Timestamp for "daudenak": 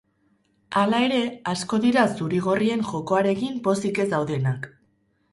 4.15-4.67